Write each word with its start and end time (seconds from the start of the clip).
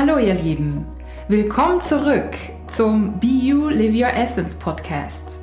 Hallo 0.00 0.16
ihr 0.18 0.34
Lieben, 0.34 0.86
willkommen 1.26 1.80
zurück 1.80 2.30
zum 2.68 3.18
Be 3.18 3.26
You 3.26 3.68
Live 3.68 3.92
Your 3.92 4.14
Essence 4.14 4.54
Podcast. 4.54 5.40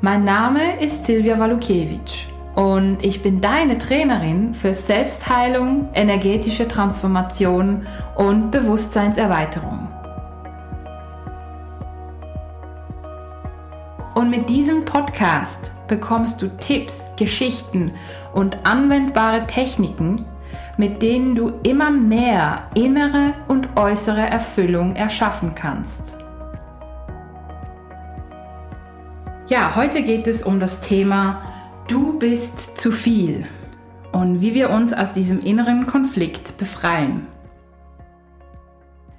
Mein 0.00 0.22
Name 0.22 0.80
ist 0.80 1.04
Silvia 1.04 1.36
Walukiewicz 1.36 2.28
und 2.54 2.98
ich 3.02 3.24
bin 3.24 3.40
deine 3.40 3.78
Trainerin 3.78 4.54
für 4.54 4.72
Selbstheilung, 4.72 5.88
energetische 5.94 6.68
Transformation 6.68 7.88
und 8.14 8.52
Bewusstseinserweiterung. 8.52 9.88
Mit 14.30 14.48
diesem 14.48 14.84
Podcast 14.84 15.72
bekommst 15.88 16.40
du 16.40 16.46
Tipps, 16.58 17.02
Geschichten 17.16 17.90
und 18.32 18.58
anwendbare 18.64 19.44
Techniken, 19.48 20.24
mit 20.76 21.02
denen 21.02 21.34
du 21.34 21.54
immer 21.64 21.90
mehr 21.90 22.70
innere 22.76 23.34
und 23.48 23.76
äußere 23.76 24.20
Erfüllung 24.20 24.94
erschaffen 24.94 25.56
kannst. 25.56 26.16
Ja, 29.48 29.74
heute 29.74 30.00
geht 30.00 30.28
es 30.28 30.44
um 30.44 30.60
das 30.60 30.80
Thema 30.80 31.42
Du 31.88 32.16
bist 32.16 32.78
zu 32.78 32.92
viel 32.92 33.48
und 34.12 34.40
wie 34.40 34.54
wir 34.54 34.70
uns 34.70 34.92
aus 34.92 35.12
diesem 35.12 35.40
inneren 35.40 35.86
Konflikt 35.86 36.56
befreien. 36.56 37.26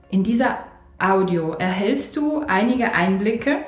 In 0.10 0.24
dieser 0.24 0.60
Audio 1.00 1.52
erhältst 1.56 2.16
du 2.16 2.46
einige 2.48 2.96
Einblicke, 2.96 3.66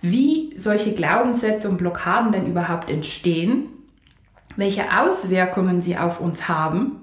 wie 0.00 0.54
solche 0.56 0.92
Glaubenssätze 0.92 1.68
und 1.68 1.78
Blockaden 1.78 2.32
denn 2.32 2.46
überhaupt 2.46 2.90
entstehen, 2.90 3.68
welche 4.56 4.84
Auswirkungen 5.00 5.82
sie 5.82 5.96
auf 5.96 6.20
uns 6.20 6.48
haben 6.48 7.02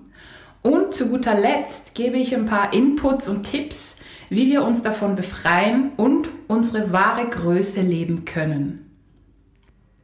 und 0.65 0.95
zu 0.95 1.09
guter 1.09 1.39
Letzt 1.39 1.93
gebe 1.93 2.17
ich 2.17 2.35
ein 2.35 2.45
paar 2.45 2.73
Inputs 2.73 3.29
und 3.29 3.43
Tipps, 3.43 3.99
wie 4.29 4.47
wir 4.47 4.63
uns 4.63 4.81
davon 4.81 5.15
befreien 5.15 5.91
und 5.95 6.27
unsere 6.47 6.91
wahre 6.91 7.27
Größe 7.29 7.81
leben 7.81 8.25
können. 8.25 8.81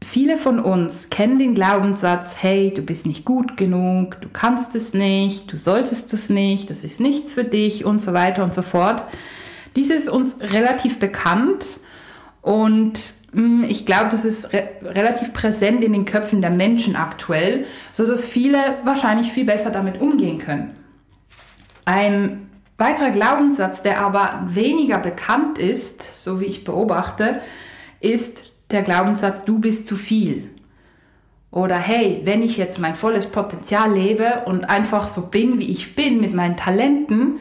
Viele 0.03 0.38
von 0.38 0.59
uns 0.59 1.09
kennen 1.09 1.39
den 1.39 1.56
Glaubenssatz, 1.56 2.36
hey, 2.44 2.69
du 2.69 2.84
bist 2.84 3.08
nicht 3.08 3.25
gut 3.25 3.58
genug, 3.58 4.22
du 4.22 4.30
kannst 4.31 4.75
es 4.75 4.94
nicht, 4.94 5.52
du 5.52 5.58
solltest 5.58 6.14
es 6.14 6.30
nicht, 6.30 6.69
das 6.69 6.84
ist 6.84 7.00
nichts 7.00 7.34
für 7.34 7.44
dich 7.44 7.84
und 7.84 8.00
so 8.00 8.14
weiter 8.14 8.44
und 8.44 8.53
so 8.53 8.62
fort. 8.62 9.02
Dies 9.75 9.89
ist 9.89 10.09
uns 10.09 10.38
relativ 10.39 11.00
bekannt 11.00 11.81
und 12.42 13.00
mm, 13.34 13.64
ich 13.66 13.86
glaube, 13.86 14.09
das 14.09 14.25
ist 14.25 14.53
re 14.53 14.70
relativ 14.84 15.34
präsent 15.34 15.84
in 15.84 15.94
den 15.94 16.06
Köpfen 16.06 16.42
der 16.42 16.50
Menschen 16.50 16.95
aktuell, 16.95 17.66
sodass 17.92 18.25
viele 18.25 18.58
wahrscheinlich 18.84 19.31
viel 19.31 19.45
besser 19.45 19.72
damit 19.72 20.02
umgehen 20.02 20.39
können. 20.39 20.75
Ein 21.86 22.50
weiterer 22.78 23.12
Glaubenssatz, 23.12 23.84
der 23.84 24.02
aber 24.02 24.44
weniger 24.47 24.97
bekannt 24.97 25.58
ist, 25.58 26.23
so 26.23 26.39
wie 26.39 26.45
ich 26.45 26.64
beobachte, 26.64 27.42
ist 28.00 28.52
der 28.72 28.81
Glaubenssatz, 28.81 29.45
du 29.45 29.59
bist 29.59 29.86
zu 29.86 29.95
viel. 29.95 30.50
Oder 31.52 31.78
hey, 31.78 32.22
wenn 32.23 32.42
ich 32.42 32.58
jetzt 32.58 32.80
mein 32.80 32.95
volles 32.95 33.28
Potenzial 33.28 33.94
lebe 33.94 34.44
und 34.45 34.66
einfach 34.66 35.08
so 35.08 35.28
bin, 35.28 35.59
wie 35.59 35.69
ich 35.69 35.95
bin, 35.95 36.22
mit 36.22 36.34
meinen 36.34 36.56
Talenten, 36.56 37.39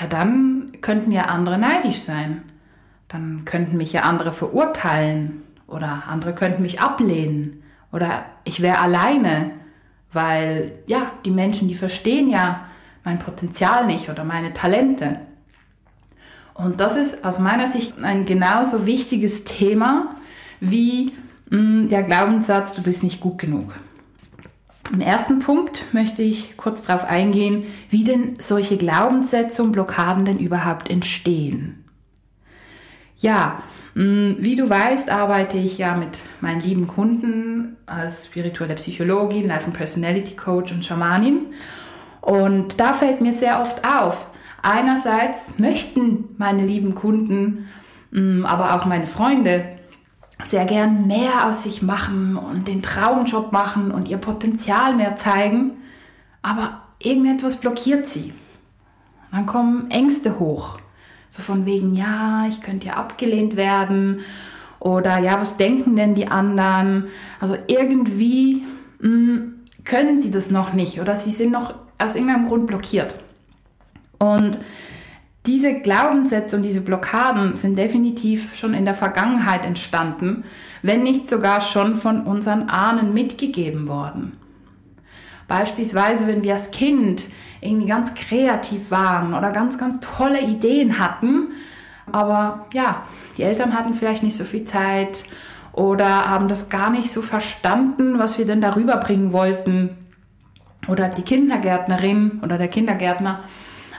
ja, 0.00 0.06
dann 0.06 0.72
könnten 0.80 1.12
ja 1.12 1.26
andere 1.26 1.58
neidisch 1.58 1.98
sein. 1.98 2.42
Dann 3.12 3.44
könnten 3.44 3.76
mich 3.76 3.92
ja 3.92 4.02
andere 4.02 4.32
verurteilen 4.32 5.42
oder 5.66 6.04
andere 6.08 6.34
könnten 6.34 6.62
mich 6.62 6.80
ablehnen 6.80 7.62
oder 7.92 8.24
ich 8.44 8.62
wäre 8.62 8.78
alleine, 8.78 9.50
weil 10.12 10.72
ja, 10.86 11.12
die 11.24 11.30
Menschen, 11.30 11.68
die 11.68 11.74
verstehen 11.74 12.28
ja 12.30 12.66
mein 13.04 13.18
Potenzial 13.18 13.86
nicht 13.86 14.08
oder 14.08 14.24
meine 14.24 14.54
Talente. 14.54 15.20
Und 16.54 16.80
das 16.80 16.96
ist 16.96 17.24
aus 17.24 17.38
meiner 17.38 17.66
Sicht 17.66 18.02
ein 18.02 18.24
genauso 18.24 18.86
wichtiges 18.86 19.44
Thema 19.44 20.14
wie 20.60 21.12
mh, 21.50 21.58
mm, 21.58 21.88
der 21.88 22.02
Glaubenssatz, 22.02 22.74
du 22.74 22.82
bist 22.82 23.02
nicht 23.02 23.20
gut 23.20 23.38
genug. 23.38 23.74
Im 24.90 25.00
ersten 25.00 25.38
Punkt 25.38 25.92
möchte 25.92 26.22
ich 26.22 26.56
kurz 26.56 26.84
darauf 26.84 27.04
eingehen, 27.04 27.64
wie 27.90 28.04
denn 28.04 28.36
solche 28.38 28.76
Glaubenssätze 28.76 29.62
und 29.62 29.72
Blockaden 29.72 30.24
denn 30.24 30.38
überhaupt 30.38 30.90
entstehen. 30.90 31.81
Ja, 33.22 33.62
mm, 33.94 34.32
wie 34.38 34.56
du 34.56 34.68
weißt, 34.68 35.08
arbeite 35.08 35.56
ich 35.56 35.78
ja 35.78 35.96
mit 35.96 36.18
meinen 36.40 36.60
lieben 36.60 36.88
Kunden 36.88 37.76
als 37.86 38.26
spirituelle 38.26 38.74
Psychologin, 38.74 39.46
Life 39.46 39.64
and 39.64 39.74
Personality 39.74 40.34
Coach 40.34 40.72
und 40.72 40.84
Schamanin. 40.84 41.46
Und 42.20 42.78
da 42.78 42.92
fällt 42.92 43.20
mir 43.20 43.32
sehr 43.32 43.60
oft 43.60 43.86
auf, 43.86 44.28
einerseits 44.60 45.58
möchten 45.58 46.34
meine 46.36 46.66
lieben 46.66 46.96
Kunden, 46.96 47.68
mm, 48.10 48.44
aber 48.44 48.74
auch 48.74 48.86
meine 48.86 49.06
Freunde 49.06 49.64
sehr 50.44 50.64
gern 50.64 51.06
mehr 51.06 51.46
aus 51.46 51.62
sich 51.62 51.80
machen 51.80 52.36
und 52.36 52.66
den 52.66 52.82
Traumjob 52.82 53.52
machen 53.52 53.92
und 53.92 54.08
ihr 54.08 54.18
Potenzial 54.18 54.96
mehr 54.96 55.14
zeigen, 55.14 55.72
aber 56.42 56.82
irgendetwas 56.98 57.60
blockiert 57.60 58.06
sie. 58.06 58.34
Dann 59.30 59.46
kommen 59.46 59.90
Ängste 59.92 60.40
hoch, 60.40 60.78
so 61.32 61.42
von 61.42 61.64
wegen, 61.64 61.96
ja, 61.96 62.44
ich 62.46 62.60
könnte 62.60 62.88
ja 62.88 62.92
abgelehnt 62.94 63.56
werden 63.56 64.20
oder 64.80 65.16
ja, 65.16 65.40
was 65.40 65.56
denken 65.56 65.96
denn 65.96 66.14
die 66.14 66.26
anderen? 66.26 67.06
Also 67.40 67.56
irgendwie 67.68 68.64
mh, 69.00 69.08
hm, 69.08 69.54
können 69.86 70.20
sie 70.20 70.30
das 70.30 70.50
noch 70.50 70.74
nicht 70.74 71.00
oder 71.00 71.16
sie 71.16 71.30
sind 71.30 71.50
noch 71.50 71.72
aus 71.96 72.16
irgendeinem 72.16 72.48
Grund 72.48 72.66
blockiert. 72.66 73.14
Und 74.18 74.58
diese 75.46 75.72
Glaubenssätze 75.80 76.54
und 76.54 76.64
diese 76.64 76.82
Blockaden 76.82 77.56
sind 77.56 77.78
definitiv 77.78 78.54
schon 78.54 78.74
in 78.74 78.84
der 78.84 78.94
Vergangenheit 78.94 79.64
entstanden, 79.64 80.44
wenn 80.82 81.02
nicht 81.02 81.30
sogar 81.30 81.62
schon 81.62 81.96
von 81.96 82.26
unseren 82.26 82.68
Ahnen 82.68 83.14
mitgegeben 83.14 83.88
worden. 83.88 84.36
Beispielsweise, 85.48 86.26
wenn 86.26 86.44
wir 86.44 86.52
als 86.52 86.72
Kind 86.72 87.24
irgendwie 87.62 87.86
ganz 87.86 88.14
kreativ 88.14 88.90
waren 88.90 89.34
oder 89.34 89.52
ganz, 89.52 89.78
ganz 89.78 90.00
tolle 90.00 90.42
Ideen 90.42 90.98
hatten, 90.98 91.52
aber 92.10 92.66
ja, 92.72 93.04
die 93.36 93.42
Eltern 93.42 93.74
hatten 93.74 93.94
vielleicht 93.94 94.22
nicht 94.22 94.36
so 94.36 94.44
viel 94.44 94.64
Zeit 94.64 95.24
oder 95.72 96.28
haben 96.28 96.48
das 96.48 96.68
gar 96.68 96.90
nicht 96.90 97.10
so 97.10 97.22
verstanden, 97.22 98.18
was 98.18 98.36
wir 98.38 98.44
denn 98.44 98.60
darüber 98.60 98.96
bringen 98.98 99.32
wollten. 99.32 99.96
Oder 100.88 101.08
die 101.08 101.22
Kindergärtnerin 101.22 102.40
oder 102.42 102.58
der 102.58 102.68
Kindergärtner 102.68 103.44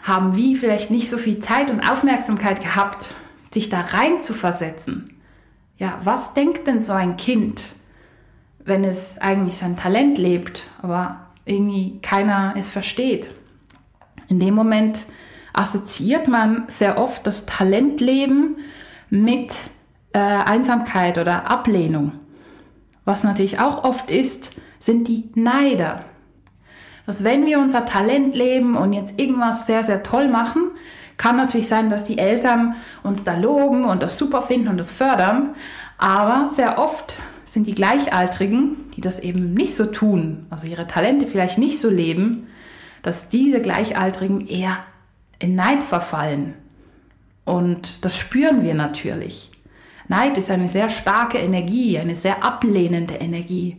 haben 0.03 0.35
wie 0.35 0.55
vielleicht 0.55 0.91
nicht 0.91 1.09
so 1.09 1.17
viel 1.17 1.39
Zeit 1.39 1.71
und 1.71 1.79
Aufmerksamkeit 1.79 2.61
gehabt, 2.61 3.15
sich 3.53 3.69
da 3.69 3.79
rein 3.79 4.19
zu 4.19 4.33
versetzen. 4.33 5.21
Ja, 5.77 5.97
was 6.03 6.33
denkt 6.33 6.67
denn 6.67 6.81
so 6.81 6.91
ein 6.91 7.15
Kind, 7.15 7.73
wenn 8.65 8.83
es 8.83 9.17
eigentlich 9.19 9.55
sein 9.55 9.77
Talent 9.77 10.17
lebt, 10.17 10.69
aber 10.81 11.27
irgendwie 11.45 11.99
keiner 12.01 12.53
es 12.57 12.69
versteht? 12.69 13.33
In 14.33 14.39
dem 14.39 14.55
Moment 14.55 15.05
assoziiert 15.53 16.27
man 16.27 16.63
sehr 16.67 16.97
oft 16.97 17.27
das 17.27 17.45
Talentleben 17.45 18.57
mit 19.11 19.53
äh, 20.13 20.19
Einsamkeit 20.19 21.19
oder 21.19 21.51
Ablehnung. 21.51 22.13
Was 23.05 23.23
natürlich 23.23 23.59
auch 23.59 23.83
oft 23.83 24.09
ist, 24.09 24.53
sind 24.79 25.07
die 25.07 25.29
Neider 25.35 26.03
dass 27.05 27.23
wenn 27.23 27.45
wir 27.45 27.59
unser 27.59 27.85
Talent 27.85 28.35
leben 28.35 28.75
und 28.75 28.93
jetzt 28.93 29.19
irgendwas 29.19 29.65
sehr, 29.65 29.83
sehr 29.83 30.03
toll 30.03 30.27
machen, 30.27 30.71
kann 31.17 31.35
natürlich 31.35 31.67
sein, 31.67 31.89
dass 31.89 32.05
die 32.05 32.17
Eltern 32.17 32.75
uns 33.03 33.23
da 33.23 33.37
loben 33.37 33.85
und 33.85 34.01
das 34.01 34.17
super 34.17 34.41
finden 34.41 34.69
und 34.69 34.77
das 34.77 34.91
fördern. 34.91 35.49
Aber 35.97 36.49
sehr 36.53 36.79
oft 36.79 37.17
sind 37.45 37.67
die 37.67 37.75
Gleichaltrigen, 37.75 38.89
die 38.95 39.01
das 39.01 39.19
eben 39.19 39.53
nicht 39.53 39.75
so 39.75 39.85
tun, 39.85 40.47
also 40.49 40.65
ihre 40.65 40.87
Talente 40.87 41.27
vielleicht 41.27 41.57
nicht 41.57 41.79
so 41.79 41.89
leben, 41.89 42.47
dass 43.03 43.29
diese 43.29 43.61
Gleichaltrigen 43.61 44.47
eher 44.47 44.77
in 45.37 45.55
Neid 45.55 45.83
verfallen. 45.83 46.55
Und 47.45 48.03
das 48.03 48.17
spüren 48.17 48.63
wir 48.63 48.73
natürlich. 48.73 49.51
Neid 50.07 50.37
ist 50.37 50.49
eine 50.49 50.69
sehr 50.69 50.89
starke 50.89 51.37
Energie, 51.37 51.99
eine 51.99 52.15
sehr 52.15 52.43
ablehnende 52.43 53.15
Energie. 53.15 53.77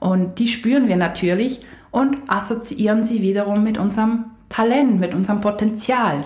Und 0.00 0.38
die 0.38 0.48
spüren 0.48 0.88
wir 0.88 0.96
natürlich 0.96 1.60
und 1.90 2.18
assoziieren 2.26 3.04
sie 3.04 3.22
wiederum 3.22 3.62
mit 3.62 3.78
unserem 3.78 4.26
Talent, 4.48 4.98
mit 4.98 5.14
unserem 5.14 5.40
Potenzial. 5.40 6.24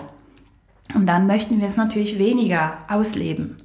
Und 0.93 1.05
dann 1.07 1.27
möchten 1.27 1.59
wir 1.59 1.67
es 1.67 1.75
natürlich 1.75 2.19
weniger 2.19 2.77
ausleben. 2.87 3.57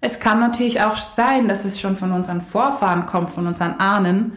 Es 0.00 0.18
kann 0.18 0.40
natürlich 0.40 0.80
auch 0.80 0.96
sein, 0.96 1.46
dass 1.46 1.64
es 1.64 1.80
schon 1.80 1.96
von 1.96 2.12
unseren 2.12 2.40
Vorfahren 2.40 3.06
kommt, 3.06 3.30
von 3.30 3.46
unseren 3.46 3.78
Ahnen, 3.78 4.32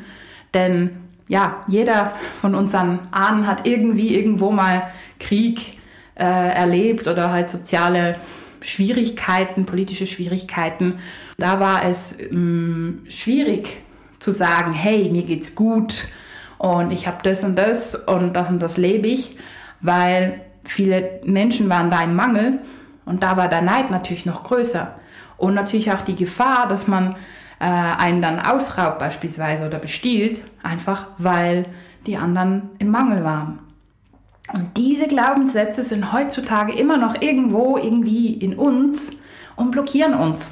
denn 0.54 1.05
ja, 1.28 1.64
jeder 1.68 2.14
von 2.42 2.56
unseren 2.56 3.00
Ahnen 3.12 3.48
hat 3.48 3.68
irgendwie 3.68 4.16
irgendwo 4.16 4.52
mal 4.52 4.92
Krieg 5.20 5.80
äh, 6.16 6.24
erlebt 6.24 7.08
oder 7.08 7.32
halt 7.32 7.50
soziale 7.50 8.18
Schwierigkeiten, 8.62 9.66
politische 9.66 10.08
Schwierigkeiten. 10.08 11.00
Da 11.38 11.60
war 11.60 11.86
es 11.86 12.20
ähm, 12.20 13.04
schwierig 13.10 13.70
zu 14.20 14.32
sagen, 14.32 14.74
hey, 14.74 15.10
mir 15.10 15.24
geht's 15.24 15.56
gut, 15.56 16.06
und 16.58 16.92
ich 16.92 17.08
habe 17.08 17.18
das 17.24 17.44
und 17.44 17.56
das 17.56 17.96
und 17.96 18.34
das 18.34 18.50
und 18.50 18.60
das 18.60 18.78
lebe 18.78 19.08
ich, 19.08 19.38
weil 19.82 20.42
viele 20.64 21.20
Menschen 21.24 21.70
waren 21.70 21.92
da 21.92 22.02
im 22.04 22.16
Mangel 22.16 22.60
und 23.06 23.24
da 23.24 23.38
war 23.38 23.48
der 23.50 23.62
Neid 23.62 23.92
natürlich 23.92 24.26
noch 24.26 24.44
größer. 24.44 24.96
Und 25.38 25.54
natürlich 25.54 25.92
auch 25.92 26.02
die 26.02 26.16
Gefahr, 26.16 26.68
dass 26.68 26.88
man 26.88 27.18
äh, 27.60 27.66
einen 27.66 28.22
dann 28.22 28.40
ausraubt 28.40 29.00
beispielsweise 29.00 29.68
oder 29.68 29.80
bestiehlt, 29.80 30.44
einfach 30.64 31.08
weil 31.18 31.66
die 32.06 32.18
anderen 32.18 32.70
im 32.80 32.90
Mangel 32.90 33.24
waren. 33.24 33.60
Und 34.54 34.78
diese 34.78 35.08
Glaubenssätze 35.08 35.84
sind 35.84 36.14
heutzutage 36.14 36.74
immer 36.74 36.98
noch 36.98 37.20
irgendwo 37.22 37.78
irgendwie 37.78 38.34
in 38.34 38.56
uns 38.56 39.12
und 39.56 39.72
blockieren 39.72 40.14
uns, 40.14 40.52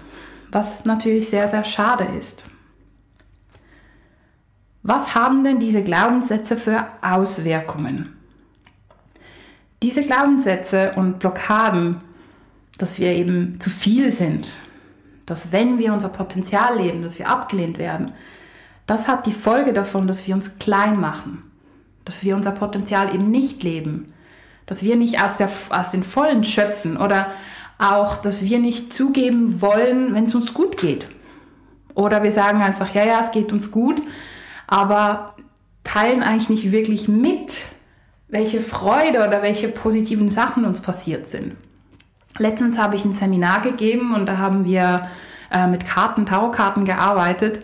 was 0.52 0.86
natürlich 0.86 1.30
sehr, 1.30 1.48
sehr 1.48 1.64
schade 1.64 2.08
ist. 2.18 2.46
Was 4.82 5.16
haben 5.16 5.44
denn 5.44 5.60
diese 5.60 5.84
Glaubenssätze 5.84 6.58
für 6.58 6.88
Auswirkungen? 7.02 8.18
Diese 9.82 10.02
Glaubenssätze 10.02 10.94
und 10.96 11.20
Blockaden, 11.20 12.02
dass 12.78 13.00
wir 13.00 13.12
eben 13.12 13.60
zu 13.60 13.70
viel 13.70 14.12
sind, 14.12 14.50
dass 15.26 15.52
wenn 15.52 15.80
wir 15.80 15.94
unser 15.94 16.10
Potenzial 16.10 16.78
leben, 16.78 17.02
dass 17.02 17.20
wir 17.20 17.30
abgelehnt 17.30 17.78
werden, 17.78 18.14
das 18.86 19.08
hat 19.08 19.26
die 19.26 19.32
Folge 19.32 19.74
davon, 19.74 20.08
dass 20.08 20.28
wir 20.28 20.36
uns 20.36 20.60
klein 20.60 21.00
machen, 21.00 21.44
dass 22.06 22.24
wir 22.24 22.36
unser 22.36 22.52
Potenzial 22.52 23.14
eben 23.14 23.32
nicht 23.32 23.64
leben, 23.64 24.14
dass 24.66 24.84
wir 24.84 24.96
nicht 24.96 25.24
aus, 25.24 25.38
der, 25.38 25.50
aus 25.70 25.92
den 25.92 26.04
Vollen 26.04 26.44
schöpfen 26.44 26.98
oder 26.98 27.28
auch, 27.78 28.18
dass 28.18 28.44
wir 28.44 28.60
nicht 28.60 28.94
zugeben 28.94 29.62
wollen, 29.62 30.14
wenn 30.14 30.26
es 30.26 30.36
uns 30.36 30.54
gut 30.54 30.78
geht. 30.78 31.08
Oder 31.96 32.24
wir 32.24 32.32
sagen 32.32 32.62
einfach, 32.62 32.94
ja, 32.94 33.06
ja, 33.06 33.22
es 33.22 33.32
geht 33.32 33.52
uns 33.52 33.72
gut, 33.72 34.02
aber 34.68 35.36
teilen 35.84 36.24
eigentlich 36.24 36.50
nicht 36.50 36.72
wirklich 36.72 37.08
mit, 37.08 37.66
welche 38.30 38.62
Freude 38.62 39.20
oder 39.20 39.42
welche 39.42 39.68
positiven 39.68 40.30
Sachen 40.30 40.66
uns 40.66 40.82
passiert 40.82 41.28
sind. 41.28 41.56
Letztens 42.38 42.78
habe 42.78 42.96
ich 42.96 43.06
ein 43.06 43.14
Seminar 43.14 43.62
gegeben 43.62 44.14
und 44.16 44.26
da 44.26 44.38
haben 44.38 44.66
wir 44.66 45.08
äh, 45.52 45.68
mit 45.68 45.86
Karten, 45.86 46.26
Tarotkarten 46.26 46.86
gearbeitet. 46.86 47.64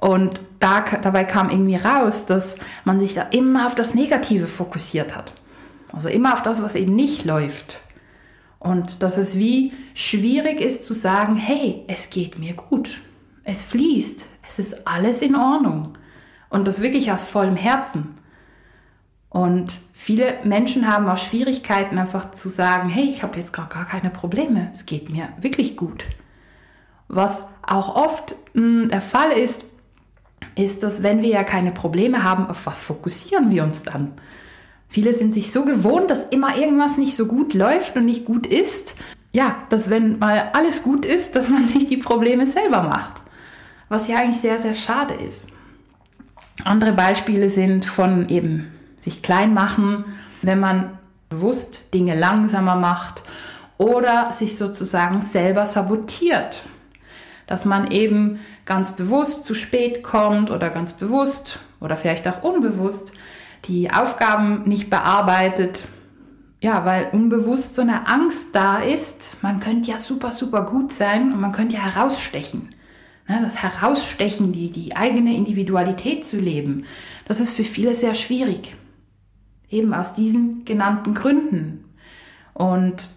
Und 0.00 0.40
da, 0.58 0.80
dabei 0.80 1.24
kam 1.24 1.50
irgendwie 1.50 1.76
raus, 1.76 2.26
dass 2.26 2.56
man 2.84 2.98
sich 2.98 3.14
da 3.14 3.22
immer 3.22 3.66
auf 3.66 3.74
das 3.74 3.94
Negative 3.94 4.46
fokussiert 4.46 5.14
hat. 5.14 5.32
Also 5.92 6.08
immer 6.08 6.32
auf 6.32 6.42
das, 6.42 6.62
was 6.62 6.74
eben 6.74 6.96
nicht 6.96 7.24
läuft. 7.24 7.80
Und 8.58 9.02
dass 9.02 9.18
es 9.18 9.36
wie 9.36 9.72
schwierig 9.94 10.60
ist 10.60 10.84
zu 10.84 10.94
sagen, 10.94 11.36
hey, 11.36 11.84
es 11.88 12.10
geht 12.10 12.38
mir 12.38 12.54
gut. 12.54 13.00
Es 13.44 13.62
fließt. 13.62 14.24
Es 14.48 14.58
ist 14.58 14.86
alles 14.86 15.20
in 15.20 15.36
Ordnung. 15.36 15.98
Und 16.48 16.66
das 16.66 16.80
wirklich 16.80 17.12
aus 17.12 17.24
vollem 17.24 17.56
Herzen. 17.56 18.14
Und 19.32 19.80
viele 19.94 20.34
Menschen 20.44 20.86
haben 20.86 21.08
auch 21.08 21.16
Schwierigkeiten, 21.16 21.96
einfach 21.96 22.32
zu 22.32 22.50
sagen, 22.50 22.90
hey, 22.90 23.04
ich 23.04 23.22
habe 23.22 23.38
jetzt 23.38 23.52
gar, 23.54 23.66
gar 23.66 23.86
keine 23.86 24.10
Probleme, 24.10 24.70
es 24.74 24.84
geht 24.84 25.08
mir 25.08 25.30
wirklich 25.40 25.74
gut. 25.78 26.04
Was 27.08 27.42
auch 27.66 27.96
oft 27.96 28.34
mh, 28.52 28.62
hm, 28.82 28.88
der 28.90 29.00
Fall 29.00 29.32
ist, 29.32 29.64
ist, 30.54 30.82
dass 30.82 31.02
wenn 31.02 31.22
wir 31.22 31.30
ja 31.30 31.44
keine 31.44 31.72
Probleme 31.72 32.24
haben, 32.24 32.46
auf 32.46 32.66
was 32.66 32.82
fokussieren 32.82 33.48
wir 33.48 33.64
uns 33.64 33.82
dann? 33.82 34.12
Viele 34.86 35.14
sind 35.14 35.32
sich 35.32 35.50
so 35.50 35.64
gewohnt, 35.64 36.10
dass 36.10 36.28
immer 36.28 36.58
irgendwas 36.58 36.98
nicht 36.98 37.16
so 37.16 37.24
gut 37.24 37.54
läuft 37.54 37.96
und 37.96 38.04
nicht 38.04 38.26
gut 38.26 38.46
ist. 38.46 38.96
Ja, 39.32 39.56
dass 39.70 39.88
wenn 39.88 40.18
mal 40.18 40.50
alles 40.52 40.82
gut 40.82 41.06
ist, 41.06 41.36
dass 41.36 41.48
man 41.48 41.68
sich 41.70 41.86
die 41.86 41.96
Probleme 41.96 42.46
selber 42.46 42.82
macht. 42.82 43.14
Was 43.88 44.08
ja 44.08 44.18
eigentlich 44.18 44.42
sehr, 44.42 44.58
sehr 44.58 44.74
schade 44.74 45.14
ist. 45.14 45.46
Andere 46.66 46.92
Beispiele 46.92 47.48
sind 47.48 47.86
von 47.86 48.28
eben 48.28 48.70
sich 49.02 49.22
klein 49.22 49.52
machen, 49.52 50.04
wenn 50.40 50.58
man 50.58 50.98
bewusst 51.28 51.92
Dinge 51.92 52.18
langsamer 52.18 52.76
macht 52.76 53.22
oder 53.78 54.32
sich 54.32 54.56
sozusagen 54.56 55.22
selber 55.22 55.66
sabotiert. 55.66 56.64
Dass 57.46 57.64
man 57.64 57.90
eben 57.90 58.40
ganz 58.64 58.92
bewusst 58.92 59.44
zu 59.44 59.54
spät 59.54 60.02
kommt 60.02 60.50
oder 60.50 60.70
ganz 60.70 60.92
bewusst 60.92 61.58
oder 61.80 61.96
vielleicht 61.96 62.26
auch 62.28 62.42
unbewusst 62.42 63.12
die 63.64 63.90
Aufgaben 63.92 64.62
nicht 64.64 64.90
bearbeitet. 64.90 65.86
Ja, 66.60 66.84
weil 66.84 67.08
unbewusst 67.12 67.74
so 67.74 67.82
eine 67.82 68.08
Angst 68.08 68.54
da 68.54 68.78
ist, 68.78 69.36
man 69.42 69.58
könnte 69.58 69.90
ja 69.90 69.98
super, 69.98 70.30
super 70.30 70.64
gut 70.64 70.92
sein 70.92 71.32
und 71.32 71.40
man 71.40 71.50
könnte 71.50 71.74
ja 71.74 71.82
herausstechen. 71.82 72.72
Ne, 73.28 73.40
das 73.42 73.62
Herausstechen, 73.62 74.52
die, 74.52 74.70
die 74.70 74.94
eigene 74.96 75.34
Individualität 75.34 76.26
zu 76.26 76.38
leben, 76.38 76.84
das 77.26 77.40
ist 77.40 77.52
für 77.52 77.64
viele 77.64 77.94
sehr 77.94 78.14
schwierig. 78.14 78.76
Eben 79.72 79.92
aus 79.92 80.14
diesen 80.14 80.64
genannten 80.64 81.14
Gründen. 81.14 81.84
Und 82.54 83.08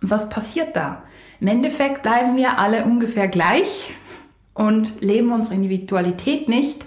was 0.00 0.28
passiert 0.28 0.74
da? 0.74 1.04
Im 1.40 1.46
Endeffekt 1.48 2.02
bleiben 2.02 2.36
wir 2.36 2.58
alle 2.58 2.84
ungefähr 2.84 3.28
gleich 3.28 3.92
und 4.54 5.00
leben 5.00 5.32
unsere 5.32 5.54
Individualität 5.54 6.48
nicht. 6.48 6.86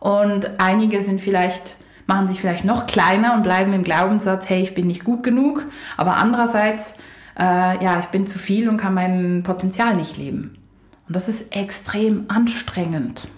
Und 0.00 0.60
einige 0.60 1.00
sind 1.00 1.20
vielleicht, 1.20 1.76
machen 2.06 2.28
sich 2.28 2.40
vielleicht 2.40 2.64
noch 2.64 2.86
kleiner 2.86 3.34
und 3.34 3.42
bleiben 3.42 3.72
im 3.72 3.84
Glaubenssatz, 3.84 4.48
hey, 4.48 4.62
ich 4.62 4.74
bin 4.74 4.86
nicht 4.86 5.04
gut 5.04 5.22
genug. 5.22 5.64
Aber 5.96 6.16
andererseits, 6.16 6.94
äh, 7.38 7.82
ja, 7.84 8.00
ich 8.00 8.06
bin 8.06 8.26
zu 8.26 8.38
viel 8.38 8.68
und 8.68 8.78
kann 8.78 8.94
mein 8.94 9.42
Potenzial 9.44 9.94
nicht 9.94 10.16
leben. 10.16 10.58
Und 11.06 11.16
das 11.16 11.28
ist 11.28 11.54
extrem 11.54 12.24
anstrengend. 12.28 13.28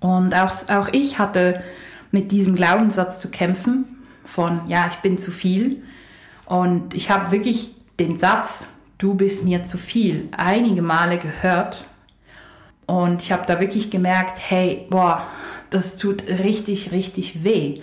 Und 0.00 0.34
auch, 0.34 0.52
auch 0.68 0.88
ich 0.92 1.18
hatte 1.18 1.62
mit 2.12 2.30
diesem 2.30 2.54
Glaubenssatz 2.54 3.18
zu 3.18 3.30
kämpfen 3.30 4.04
von, 4.24 4.68
ja, 4.68 4.86
ich 4.88 4.98
bin 4.98 5.18
zu 5.18 5.32
viel. 5.32 5.82
Und 6.46 6.94
ich 6.94 7.10
habe 7.10 7.32
wirklich 7.32 7.74
den 7.98 8.18
Satz, 8.18 8.68
du 8.98 9.14
bist 9.14 9.44
mir 9.44 9.64
zu 9.64 9.78
viel, 9.78 10.28
einige 10.30 10.82
Male 10.82 11.18
gehört. 11.18 11.86
Und 12.86 13.22
ich 13.22 13.32
habe 13.32 13.44
da 13.46 13.58
wirklich 13.58 13.90
gemerkt, 13.90 14.38
hey, 14.48 14.86
boah, 14.90 15.26
das 15.70 15.96
tut 15.96 16.28
richtig, 16.28 16.92
richtig 16.92 17.42
weh. 17.42 17.80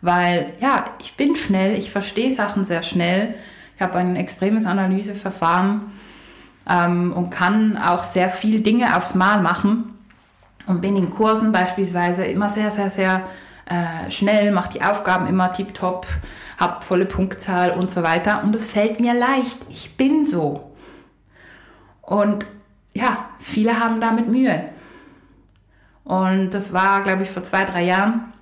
Weil, 0.00 0.52
ja, 0.60 0.84
ich 1.00 1.16
bin 1.16 1.36
schnell, 1.36 1.78
ich 1.78 1.90
verstehe 1.90 2.32
Sachen 2.32 2.64
sehr 2.64 2.82
schnell. 2.82 3.34
Ich 3.76 3.82
habe 3.82 3.98
ein 3.98 4.16
extremes 4.16 4.66
Analyseverfahren 4.66 5.92
ähm, 6.68 7.12
und 7.12 7.30
kann 7.30 7.76
auch 7.76 8.04
sehr 8.04 8.30
viel 8.30 8.60
Dinge 8.60 8.96
aufs 8.96 9.14
Mal 9.14 9.42
machen. 9.42 9.98
Und 10.66 10.80
bin 10.80 10.96
in 10.96 11.10
Kursen 11.10 11.50
beispielsweise 11.50 12.24
immer 12.24 12.48
sehr, 12.48 12.70
sehr, 12.70 12.90
sehr 12.90 13.22
äh, 13.66 14.10
schnell, 14.10 14.52
mache 14.52 14.72
die 14.72 14.82
Aufgaben 14.82 15.26
immer 15.26 15.52
tiptop, 15.52 16.06
habe 16.58 16.84
volle 16.84 17.06
Punktzahl 17.06 17.72
und 17.72 17.90
so 17.90 18.02
weiter. 18.02 18.42
Und 18.42 18.54
es 18.54 18.66
fällt 18.66 19.00
mir 19.00 19.14
leicht. 19.14 19.58
Ich 19.68 19.96
bin 19.96 20.24
so. 20.24 20.72
Und 22.00 22.46
ja, 22.94 23.30
viele 23.38 23.80
haben 23.80 24.00
damit 24.00 24.28
Mühe. 24.28 24.64
Und 26.04 26.50
das 26.50 26.72
war, 26.72 27.02
glaube 27.02 27.22
ich, 27.22 27.30
vor 27.30 27.42
zwei, 27.42 27.64
drei 27.64 27.84
Jahren, 27.84 28.32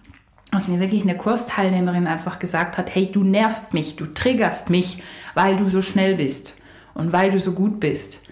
als 0.51 0.67
mir 0.67 0.81
wirklich 0.81 1.03
eine 1.03 1.17
Kursteilnehmerin 1.17 2.07
einfach 2.07 2.39
gesagt 2.39 2.79
hat, 2.79 2.95
hey, 2.95 3.11
du 3.13 3.23
nervst 3.23 3.75
mich, 3.75 3.97
du 3.97 4.07
triggerst 4.07 4.71
mich, 4.71 5.03
weil 5.35 5.57
du 5.57 5.69
so 5.69 5.81
schnell 5.81 6.17
bist 6.17 6.57
und 6.95 7.13
weil 7.13 7.31
du 7.31 7.39
so 7.39 7.53
gut 7.53 7.79
bist. 7.79 8.23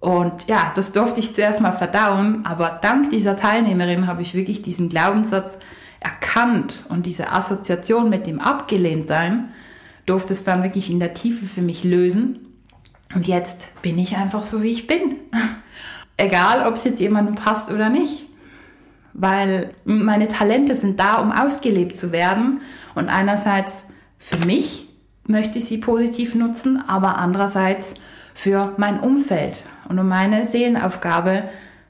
Und 0.00 0.48
ja, 0.48 0.72
das 0.74 0.92
durfte 0.92 1.20
ich 1.20 1.34
zuerst 1.34 1.60
mal 1.60 1.72
verdauen, 1.72 2.44
aber 2.46 2.80
dank 2.82 3.10
dieser 3.10 3.36
Teilnehmerin 3.36 4.06
habe 4.06 4.22
ich 4.22 4.34
wirklich 4.34 4.62
diesen 4.62 4.88
Glaubenssatz 4.88 5.58
erkannt 6.00 6.84
und 6.88 7.06
diese 7.06 7.30
Assoziation 7.30 8.10
mit 8.10 8.26
dem 8.26 8.40
Abgelehntsein 8.40 9.50
durfte 10.06 10.32
es 10.32 10.44
dann 10.44 10.62
wirklich 10.62 10.90
in 10.90 10.98
der 10.98 11.14
Tiefe 11.14 11.46
für 11.46 11.62
mich 11.62 11.84
lösen. 11.84 12.40
Und 13.14 13.26
jetzt 13.26 13.82
bin 13.82 13.98
ich 13.98 14.16
einfach 14.16 14.42
so, 14.42 14.62
wie 14.62 14.72
ich 14.72 14.86
bin. 14.86 15.16
Egal, 16.16 16.66
ob 16.66 16.74
es 16.74 16.84
jetzt 16.84 17.00
jemandem 17.00 17.34
passt 17.34 17.70
oder 17.70 17.88
nicht. 17.88 18.24
Weil 19.12 19.74
meine 19.84 20.28
Talente 20.28 20.74
sind 20.74 21.00
da, 21.00 21.16
um 21.16 21.32
ausgelebt 21.32 21.96
zu 21.96 22.12
werden. 22.12 22.60
Und 22.94 23.08
einerseits 23.08 23.84
für 24.18 24.44
mich 24.46 24.88
möchte 25.26 25.58
ich 25.58 25.66
sie 25.66 25.78
positiv 25.78 26.34
nutzen, 26.34 26.82
aber 26.86 27.18
andererseits 27.18 27.94
für 28.34 28.74
mein 28.78 29.00
Umfeld 29.00 29.64
und 29.88 29.98
um 29.98 30.08
meine 30.08 30.46
Seelenaufgabe 30.46 31.44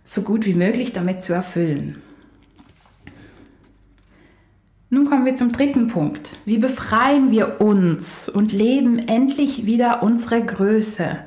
so 0.05 0.23
gut 0.23 0.47
wie 0.47 0.55
möglich 0.55 0.93
damit 0.93 1.23
zu 1.23 1.33
erfüllen. 1.33 2.03
Nun 4.93 5.09
kommen 5.09 5.25
wir 5.25 5.37
zum 5.37 5.53
dritten 5.53 5.87
Punkt. 5.87 6.31
Wie 6.45 6.59
befreien 6.59 7.31
wir 7.31 7.61
uns 7.61 8.29
und 8.29 8.51
leben 8.51 8.99
endlich 8.99 9.65
wieder 9.65 10.03
unsere 10.03 10.45
Größe? 10.45 11.21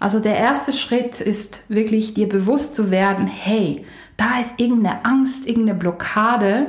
Also 0.00 0.18
der 0.18 0.36
erste 0.36 0.72
Schritt 0.72 1.20
ist 1.20 1.62
wirklich 1.68 2.14
dir 2.14 2.28
bewusst 2.28 2.74
zu 2.74 2.90
werden, 2.90 3.28
hey, 3.28 3.86
da 4.16 4.40
ist 4.40 4.58
irgendeine 4.58 5.04
Angst, 5.04 5.46
irgendeine 5.46 5.78
Blockade, 5.78 6.66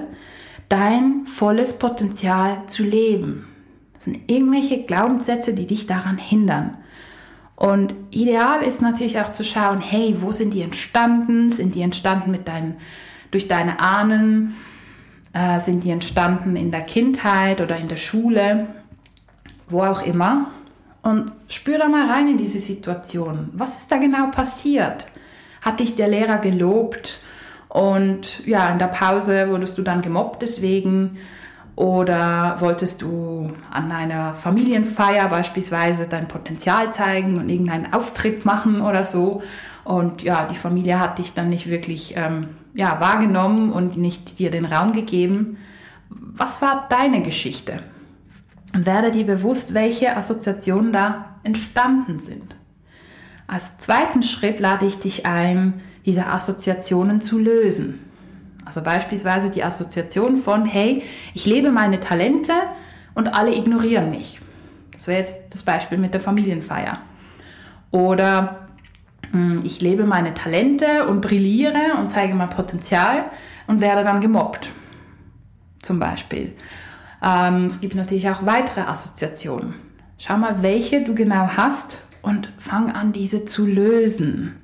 dein 0.69 1.25
volles 1.25 1.79
Potenzial 1.79 2.61
zu 2.67 2.83
leben. 2.83 3.47
Das 3.95 4.03
sind 4.03 4.19
irgendwelche 4.27 4.83
Glaubenssätze, 4.83 5.55
die 5.55 5.65
dich 5.65 5.87
daran 5.87 6.19
hindern. 6.19 6.77
Und 7.55 7.95
ideal 8.11 8.61
ist 8.61 8.83
natürlich 8.83 9.19
auch 9.19 9.31
zu 9.31 9.43
schauen, 9.43 9.81
hey, 9.81 10.17
wo 10.19 10.31
sind 10.31 10.53
die 10.53 10.61
entstanden? 10.61 11.49
Sind 11.49 11.73
die 11.73 11.81
entstanden 11.81 12.29
mit 12.29 12.47
deinen 12.47 12.75
durch 13.31 13.47
deine 13.47 13.79
Ahnen? 13.79 14.55
Äh, 15.37 15.59
sind 15.59 15.83
die 15.83 15.91
entstanden 15.91 16.55
in 16.55 16.71
der 16.71 16.81
Kindheit 16.81 17.61
oder 17.61 17.77
in 17.77 17.87
der 17.87 17.97
Schule? 17.97 18.67
Wo 19.69 19.83
auch 19.83 20.01
immer. 20.01 20.47
Und 21.03 21.31
spür 21.47 21.77
da 21.77 21.89
mal 21.89 22.09
rein 22.09 22.27
in 22.27 22.37
diese 22.37 22.59
Situation. 22.59 23.49
Was 23.53 23.77
ist 23.77 23.91
da 23.91 23.97
genau 23.97 24.31
passiert? 24.31 25.07
Hat 25.61 25.79
dich 25.79 25.95
der 25.95 26.07
Lehrer 26.07 26.39
gelobt 26.39 27.19
und 27.69 28.45
ja, 28.47 28.67
in 28.69 28.79
der 28.79 28.87
Pause 28.87 29.49
wurdest 29.49 29.77
du 29.77 29.83
dann 29.83 30.01
gemobbt 30.01 30.41
deswegen? 30.41 31.19
Oder 31.75 32.55
wolltest 32.59 33.03
du 33.03 33.53
an 33.69 33.91
einer 33.91 34.33
Familienfeier 34.33 35.29
beispielsweise 35.29 36.07
dein 36.07 36.27
Potenzial 36.27 36.91
zeigen 36.91 37.37
und 37.37 37.49
irgendeinen 37.49 37.93
Auftritt 37.93 38.43
machen 38.43 38.81
oder 38.81 39.03
so? 39.03 39.43
Und 39.87 40.21
ja, 40.21 40.45
die 40.51 40.57
Familie 40.57 40.99
hat 40.99 41.17
dich 41.17 41.33
dann 41.33 41.47
nicht 41.47 41.69
wirklich 41.69 42.13
ähm, 42.17 42.49
ja, 42.73 42.99
wahrgenommen 42.99 43.71
und 43.71 43.95
nicht 43.95 44.37
dir 44.37 44.51
den 44.51 44.65
Raum 44.65 44.91
gegeben. 44.91 45.59
Was 46.09 46.61
war 46.61 46.87
deine 46.89 47.23
Geschichte? 47.23 47.79
Werde 48.73 49.11
dir 49.11 49.25
bewusst, 49.25 49.73
welche 49.73 50.17
Assoziationen 50.17 50.91
da 50.91 51.37
entstanden 51.43 52.19
sind. 52.19 52.57
Als 53.47 53.77
zweiten 53.77 54.23
Schritt 54.23 54.59
lade 54.59 54.85
ich 54.85 54.99
dich 54.99 55.25
ein, 55.25 55.79
diese 56.05 56.27
Assoziationen 56.27 57.21
zu 57.21 57.39
lösen. 57.39 57.99
Also 58.65 58.81
beispielsweise 58.81 59.49
die 59.51 59.63
Assoziation 59.63 60.35
von, 60.35 60.65
hey, 60.65 61.03
ich 61.33 61.45
lebe 61.45 61.71
meine 61.71 62.01
Talente 62.01 62.51
und 63.15 63.29
alle 63.29 63.55
ignorieren 63.55 64.09
mich. 64.09 64.41
Das 64.91 65.07
wäre 65.07 65.19
jetzt 65.19 65.53
das 65.53 65.63
Beispiel 65.63 65.97
mit 65.97 66.13
der 66.13 66.19
Familienfeier. 66.19 66.99
Oder 67.91 68.66
ich 69.63 69.81
lebe 69.81 70.05
meine 70.05 70.33
Talente 70.33 71.07
und 71.07 71.21
brilliere 71.21 71.97
und 71.99 72.11
zeige 72.11 72.33
mein 72.33 72.49
Potenzial 72.49 73.25
und 73.67 73.81
werde 73.81 74.03
dann 74.03 74.21
gemobbt. 74.21 74.71
Zum 75.81 75.99
Beispiel. 75.99 76.53
Ähm, 77.23 77.65
es 77.65 77.81
gibt 77.81 77.95
natürlich 77.95 78.29
auch 78.29 78.45
weitere 78.45 78.81
Assoziationen. 78.81 79.75
Schau 80.17 80.37
mal, 80.37 80.61
welche 80.63 81.03
du 81.03 81.13
genau 81.13 81.49
hast 81.55 82.03
und 82.21 82.51
fang 82.57 82.91
an, 82.91 83.13
diese 83.13 83.45
zu 83.45 83.65
lösen. 83.65 84.55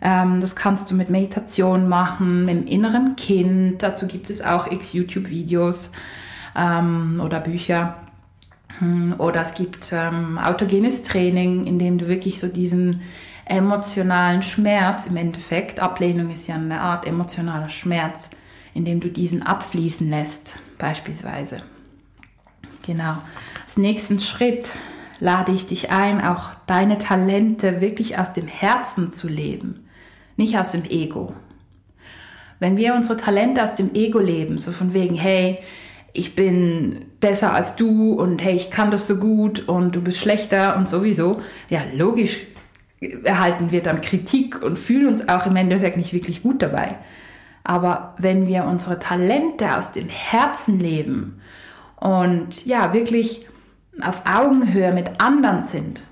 Ähm, 0.00 0.40
das 0.40 0.56
kannst 0.56 0.90
du 0.90 0.94
mit 0.94 1.10
Meditation 1.10 1.88
machen, 1.88 2.44
mit 2.44 2.54
dem 2.56 2.66
inneren 2.66 3.16
Kind. 3.16 3.82
Dazu 3.82 4.06
gibt 4.06 4.30
es 4.30 4.40
auch 4.42 4.70
x 4.70 4.92
YouTube-Videos 4.92 5.92
ähm, 6.56 7.20
oder 7.22 7.40
Bücher. 7.40 7.98
Hm, 8.78 9.14
oder 9.18 9.42
es 9.42 9.54
gibt 9.54 9.90
ähm, 9.92 10.38
autogenes 10.38 11.02
Training, 11.02 11.66
in 11.66 11.78
dem 11.78 11.98
du 11.98 12.08
wirklich 12.08 12.40
so 12.40 12.48
diesen 12.48 13.02
emotionalen 13.50 14.42
Schmerz 14.42 15.06
im 15.06 15.16
Endeffekt, 15.16 15.80
Ablehnung 15.80 16.30
ist 16.30 16.48
ja 16.48 16.54
eine 16.54 16.80
Art 16.80 17.06
emotionaler 17.06 17.68
Schmerz, 17.68 18.30
in 18.72 18.84
dem 18.84 19.00
du 19.00 19.08
diesen 19.08 19.42
abfließen 19.42 20.08
lässt, 20.08 20.58
beispielsweise. 20.78 21.62
Genau. 22.86 23.16
Als 23.62 23.76
nächsten 23.76 24.20
Schritt 24.20 24.72
lade 25.18 25.52
ich 25.52 25.66
dich 25.66 25.90
ein, 25.90 26.24
auch 26.24 26.50
deine 26.66 26.98
Talente 26.98 27.80
wirklich 27.80 28.18
aus 28.18 28.32
dem 28.32 28.46
Herzen 28.46 29.10
zu 29.10 29.28
leben 29.28 29.86
nicht 30.40 30.58
aus 30.58 30.72
dem 30.72 30.84
Ego. 30.84 31.34
Wenn 32.58 32.76
wir 32.76 32.94
unsere 32.94 33.16
Talente 33.16 33.62
aus 33.62 33.76
dem 33.76 33.94
Ego 33.94 34.18
leben, 34.18 34.58
so 34.58 34.72
von 34.72 34.92
wegen, 34.92 35.14
hey, 35.14 35.58
ich 36.12 36.34
bin 36.34 37.06
besser 37.20 37.54
als 37.54 37.76
du 37.76 38.14
und 38.14 38.42
hey, 38.42 38.56
ich 38.56 38.70
kann 38.70 38.90
das 38.90 39.06
so 39.06 39.16
gut 39.16 39.68
und 39.68 39.94
du 39.94 40.00
bist 40.00 40.18
schlechter 40.18 40.76
und 40.76 40.88
sowieso, 40.88 41.40
ja, 41.68 41.82
logisch 41.94 42.38
erhalten 43.00 43.70
wir 43.70 43.82
dann 43.82 44.00
Kritik 44.00 44.62
und 44.62 44.78
fühlen 44.78 45.08
uns 45.08 45.28
auch 45.28 45.46
im 45.46 45.56
Endeffekt 45.56 45.96
nicht 45.96 46.12
wirklich 46.12 46.42
gut 46.42 46.62
dabei. 46.62 46.96
Aber 47.64 48.14
wenn 48.18 48.46
wir 48.46 48.64
unsere 48.64 48.98
Talente 48.98 49.76
aus 49.76 49.92
dem 49.92 50.08
Herzen 50.08 50.78
leben 50.78 51.40
und 51.96 52.64
ja, 52.66 52.92
wirklich 52.92 53.46
auf 54.00 54.22
Augenhöhe 54.26 54.92
mit 54.92 55.20
anderen 55.20 55.62
sind 55.62 56.06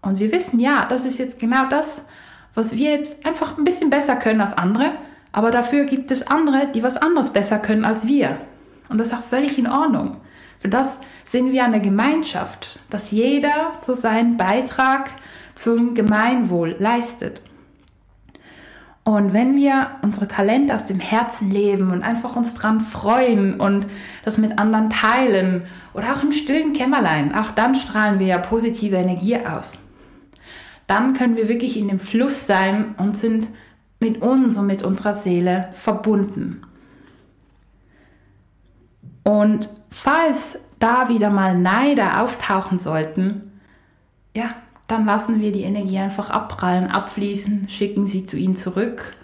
und 0.00 0.18
wir 0.18 0.32
wissen, 0.32 0.58
ja, 0.58 0.86
das 0.88 1.04
ist 1.04 1.18
jetzt 1.18 1.38
genau 1.38 1.68
das, 1.68 2.06
was 2.54 2.76
wir 2.76 2.90
jetzt 2.90 3.24
einfach 3.24 3.56
ein 3.56 3.64
bisschen 3.64 3.90
besser 3.90 4.16
können 4.16 4.40
als 4.40 4.56
andere, 4.56 4.92
aber 5.30 5.50
dafür 5.50 5.84
gibt 5.84 6.10
es 6.10 6.26
andere, 6.26 6.70
die 6.74 6.82
was 6.82 6.96
anderes 6.96 7.30
besser 7.30 7.58
können 7.58 7.84
als 7.84 8.06
wir. 8.06 8.38
Und 8.88 8.98
das 8.98 9.08
ist 9.08 9.14
auch 9.14 9.22
völlig 9.22 9.58
in 9.58 9.68
Ordnung. 9.68 10.18
Für 10.58 10.68
das 10.68 10.98
sind 11.24 11.52
wir 11.52 11.64
eine 11.64 11.80
Gemeinschaft, 11.80 12.78
dass 12.90 13.10
jeder 13.10 13.72
so 13.82 13.94
seinen 13.94 14.36
Beitrag 14.36 15.10
zum 15.62 15.94
Gemeinwohl 15.94 16.76
leistet. 16.78 17.40
Und 19.04 19.32
wenn 19.32 19.56
wir 19.56 19.92
unsere 20.02 20.28
Talente 20.28 20.74
aus 20.74 20.86
dem 20.86 21.00
Herzen 21.00 21.50
leben 21.50 21.90
und 21.90 22.02
einfach 22.02 22.36
uns 22.36 22.54
dran 22.54 22.80
freuen 22.80 23.60
und 23.60 23.86
das 24.24 24.38
mit 24.38 24.58
anderen 24.60 24.90
teilen 24.90 25.64
oder 25.92 26.14
auch 26.14 26.22
im 26.22 26.30
stillen 26.30 26.72
Kämmerlein, 26.72 27.34
auch 27.34 27.50
dann 27.50 27.74
strahlen 27.74 28.20
wir 28.20 28.26
ja 28.26 28.38
positive 28.38 28.96
Energie 28.96 29.38
aus 29.38 29.78
dann 30.92 31.14
können 31.14 31.36
wir 31.36 31.48
wirklich 31.48 31.78
in 31.78 31.88
dem 31.88 32.00
Fluss 32.00 32.46
sein 32.46 32.94
und 32.98 33.16
sind 33.16 33.48
mit 33.98 34.20
uns 34.20 34.58
und 34.58 34.66
mit 34.66 34.82
unserer 34.82 35.14
Seele 35.14 35.70
verbunden. 35.72 36.66
Und 39.24 39.70
falls 39.88 40.58
da 40.80 41.08
wieder 41.08 41.30
mal 41.30 41.56
Neider 41.56 42.20
auftauchen 42.20 42.76
sollten, 42.76 43.52
ja, 44.34 44.54
dann 44.92 45.06
lassen 45.06 45.40
wir 45.40 45.52
die 45.52 45.62
Energie 45.62 45.98
einfach 45.98 46.28
abprallen, 46.28 46.90
abfließen, 46.90 47.70
schicken 47.70 48.06
sie 48.06 48.26
zu 48.26 48.36
ihnen 48.36 48.56
zurück 48.56 49.16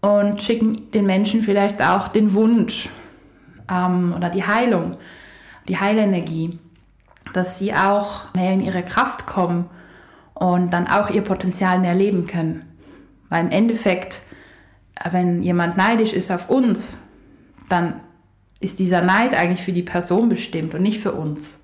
und 0.00 0.40
schicken 0.40 0.90
den 0.92 1.04
Menschen 1.04 1.42
vielleicht 1.42 1.82
auch 1.82 2.06
den 2.06 2.32
Wunsch 2.34 2.90
ähm, 3.68 4.14
oder 4.16 4.30
die 4.30 4.46
Heilung, 4.46 4.96
die 5.66 5.80
Heilenergie, 5.80 6.60
dass 7.32 7.58
sie 7.58 7.74
auch 7.74 8.32
mehr 8.34 8.52
in 8.52 8.60
ihre 8.60 8.84
Kraft 8.84 9.26
kommen 9.26 9.68
und 10.34 10.70
dann 10.70 10.86
auch 10.86 11.10
ihr 11.10 11.22
Potenzial 11.22 11.80
mehr 11.80 11.94
leben 11.94 12.28
können. 12.28 12.64
Weil 13.30 13.46
im 13.46 13.50
Endeffekt, 13.50 14.22
wenn 15.10 15.42
jemand 15.42 15.76
neidisch 15.76 16.12
ist 16.12 16.30
auf 16.30 16.48
uns, 16.48 17.00
dann 17.68 18.00
ist 18.60 18.78
dieser 18.78 19.02
Neid 19.02 19.34
eigentlich 19.34 19.62
für 19.62 19.72
die 19.72 19.82
Person 19.82 20.28
bestimmt 20.28 20.72
und 20.72 20.82
nicht 20.82 21.00
für 21.00 21.12
uns, 21.12 21.58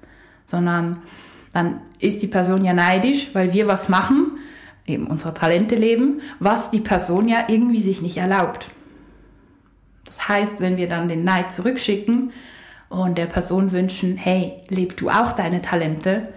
sondern 0.47 1.03
dann 1.53 1.81
ist 1.99 2.23
die 2.23 2.29
Person 2.29 2.65
ja 2.65 2.73
neidisch, 2.73 3.31
weil 3.35 3.53
wir 3.53 3.67
was 3.67 3.89
machen, 3.89 4.39
eben 4.87 5.07
unsere 5.07 5.35
Talente 5.35 5.75
leben, 5.75 6.21
was 6.39 6.71
die 6.71 6.81
Person 6.81 7.29
ja 7.29 7.45
irgendwie 7.49 7.83
sich 7.83 8.03
nicht 8.03 8.17
erlaubt. 8.17 8.71
Das 10.05 10.29
heißt, 10.29 10.61
wenn 10.61 10.77
wir 10.77 10.89
dann 10.89 11.09
den 11.09 11.25
Neid 11.25 11.53
zurückschicken 11.53 12.33
und 12.89 13.19
der 13.19 13.27
Person 13.27 13.73
wünschen, 13.73 14.17
hey, 14.17 14.55
leb 14.69 14.97
du 14.97 15.09
auch 15.09 15.33
deine 15.33 15.63
Talente, 15.63 16.29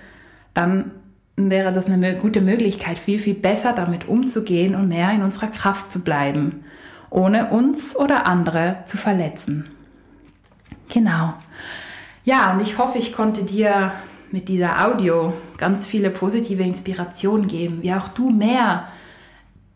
dann 0.54 0.92
wäre 1.36 1.74
das 1.74 1.88
eine 1.88 2.16
gute 2.18 2.42
Möglichkeit, 2.42 3.00
viel, 3.00 3.18
viel 3.18 3.34
besser 3.34 3.74
damit 3.74 4.08
umzugehen 4.08 4.76
und 4.76 4.88
mehr 4.88 5.12
in 5.12 5.24
unserer 5.24 5.48
Kraft 5.48 5.92
zu 5.92 6.02
bleiben, 6.02 6.64
ohne 7.10 7.50
uns 7.50 7.96
oder 7.96 8.28
andere 8.28 8.78
zu 8.86 8.98
verletzen. 8.98 9.72
Genau. 10.90 11.34
Ja, 12.24 12.54
und 12.54 12.62
ich 12.62 12.78
hoffe, 12.78 13.00
ich 13.00 13.14
konnte 13.14 13.44
dir 13.44 13.94
mit 14.34 14.50
dieser 14.50 14.86
Audio 14.86 15.32
ganz 15.56 15.86
viele 15.86 16.10
positive 16.10 16.64
Inspirationen 16.64 17.48
geben, 17.48 17.84
wie 17.84 17.94
auch 17.94 18.10
du 18.10 18.30
mehr 18.30 18.90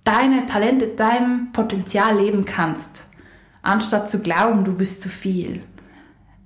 deine 0.04 0.46
Talente, 0.46 0.88
dein 0.88 1.54
Potenzial 1.54 2.18
leben 2.18 2.44
kannst, 2.44 3.06
anstatt 3.62 4.10
zu 4.10 4.20
glauben, 4.20 4.66
du 4.66 4.74
bist 4.74 5.02
zu 5.02 5.08
viel. 5.08 5.62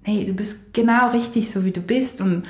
Nee, 0.05 0.25
du 0.25 0.33
bist 0.33 0.75
genau 0.75 1.09
richtig 1.09 1.49
so, 1.49 1.65
wie 1.65 1.71
du 1.71 1.81
bist 1.81 2.21
und 2.21 2.45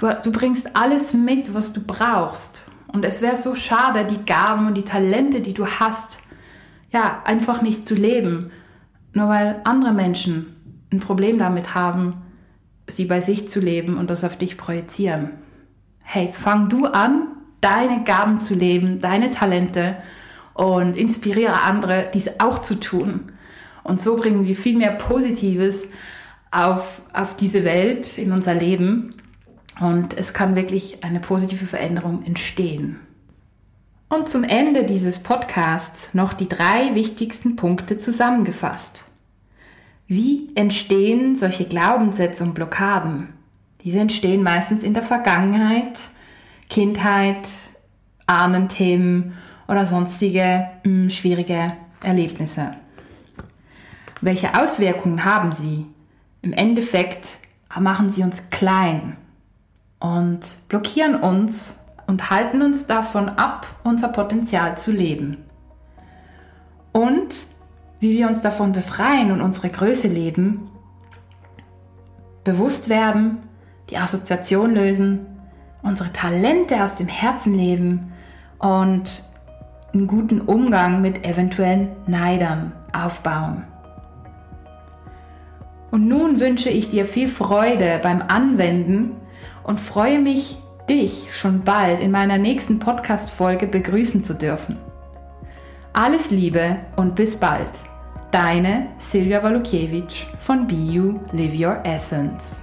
Du, 0.00 0.08
du 0.22 0.32
bringst 0.32 0.76
alles 0.76 1.12
mit, 1.12 1.52
was 1.52 1.74
du 1.74 1.82
brauchst. 1.82 2.70
Und 2.86 3.04
es 3.04 3.20
wäre 3.20 3.36
so 3.36 3.54
schade, 3.54 4.06
die 4.06 4.24
Gaben 4.24 4.66
und 4.66 4.74
die 4.74 4.82
Talente, 4.82 5.42
die 5.42 5.52
du 5.52 5.66
hast, 5.66 6.22
ja, 6.90 7.22
einfach 7.26 7.60
nicht 7.60 7.86
zu 7.86 7.94
leben. 7.94 8.50
Nur 9.12 9.28
weil 9.28 9.60
andere 9.64 9.92
Menschen 9.92 10.56
ein 10.90 11.00
Problem 11.00 11.38
damit 11.38 11.74
haben, 11.74 12.14
sie 12.90 13.06
bei 13.06 13.20
sich 13.20 13.48
zu 13.48 13.60
leben 13.60 13.96
und 13.96 14.10
das 14.10 14.24
auf 14.24 14.36
dich 14.36 14.56
projizieren. 14.56 15.30
Hey, 16.02 16.30
fang 16.32 16.68
du 16.68 16.86
an, 16.86 17.28
deine 17.60 18.04
Gaben 18.04 18.38
zu 18.38 18.54
leben, 18.54 19.00
deine 19.00 19.30
Talente 19.30 19.96
und 20.54 20.96
inspiriere 20.96 21.62
andere, 21.62 22.10
dies 22.12 22.40
auch 22.40 22.60
zu 22.60 22.74
tun. 22.76 23.32
Und 23.82 24.00
so 24.00 24.16
bringen 24.16 24.46
wir 24.46 24.56
viel 24.56 24.76
mehr 24.76 24.92
Positives 24.92 25.84
auf, 26.50 27.02
auf 27.12 27.36
diese 27.36 27.64
Welt, 27.64 28.18
in 28.18 28.32
unser 28.32 28.54
Leben. 28.54 29.14
Und 29.80 30.16
es 30.16 30.34
kann 30.34 30.56
wirklich 30.56 31.02
eine 31.02 31.20
positive 31.20 31.66
Veränderung 31.66 32.24
entstehen. 32.24 33.00
Und 34.08 34.28
zum 34.28 34.42
Ende 34.42 34.84
dieses 34.84 35.20
Podcasts 35.20 36.14
noch 36.14 36.32
die 36.32 36.48
drei 36.48 36.94
wichtigsten 36.94 37.56
Punkte 37.56 37.98
zusammengefasst. 37.98 39.04
Wie 40.10 40.50
entstehen 40.56 41.36
solche 41.36 41.66
Glaubenssätze 41.66 42.42
und 42.42 42.52
Blockaden? 42.52 43.28
Diese 43.84 44.00
entstehen 44.00 44.42
meistens 44.42 44.82
in 44.82 44.92
der 44.92 45.04
Vergangenheit, 45.04 46.00
Kindheit, 46.68 47.48
Ahnenthemen 48.26 49.34
oder 49.68 49.86
sonstige 49.86 50.68
mh, 50.82 50.90
hm, 51.02 51.10
schwierige 51.10 51.74
Erlebnisse. 52.02 52.72
welche 54.20 54.60
Auswirkungen 54.60 55.24
haben 55.24 55.52
sie? 55.52 55.86
Im 56.42 56.54
Endeffekt 56.54 57.38
machen 57.78 58.10
sie 58.10 58.24
uns 58.24 58.42
klein 58.50 59.16
und 60.00 60.40
blockieren 60.68 61.20
uns 61.20 61.78
und 62.08 62.30
halten 62.30 62.62
uns 62.62 62.88
davon 62.88 63.28
ab, 63.28 63.64
unser 63.84 64.08
Potenzial 64.08 64.76
zu 64.76 64.90
leben. 64.90 65.36
Und 66.90 67.32
wie 68.00 68.12
wir 68.12 68.28
uns 68.28 68.40
davon 68.40 68.72
befreien 68.72 69.30
und 69.30 69.40
unsere 69.40 69.68
Größe 69.68 70.08
leben, 70.08 70.68
bewusst 72.44 72.88
werden, 72.88 73.38
die 73.90 73.98
Assoziation 73.98 74.74
lösen, 74.74 75.26
unsere 75.82 76.12
Talente 76.12 76.82
aus 76.82 76.94
dem 76.94 77.08
Herzen 77.08 77.54
leben 77.54 78.12
und 78.58 79.22
einen 79.92 80.06
guten 80.06 80.40
Umgang 80.40 81.02
mit 81.02 81.24
eventuellen 81.24 81.88
Neidern 82.06 82.72
aufbauen. 82.92 83.64
Und 85.90 86.06
nun 86.06 86.38
wünsche 86.38 86.70
ich 86.70 86.88
dir 86.88 87.04
viel 87.04 87.28
Freude 87.28 87.98
beim 88.02 88.22
Anwenden 88.22 89.16
und 89.64 89.80
freue 89.80 90.20
mich, 90.20 90.58
dich 90.88 91.28
schon 91.32 91.62
bald 91.62 92.00
in 92.00 92.10
meiner 92.10 92.38
nächsten 92.38 92.78
Podcast-Folge 92.78 93.66
begrüßen 93.66 94.22
zu 94.22 94.34
dürfen. 94.34 94.78
Alles 95.92 96.30
Liebe 96.30 96.76
und 96.96 97.16
bis 97.16 97.36
bald. 97.36 97.70
Deine 98.30 98.90
Silvia 98.98 99.42
Walukiewicz 99.42 100.24
von 100.38 100.68
You 100.70 101.18
Live 101.32 101.58
Your 101.58 101.84
Essence. 101.84 102.62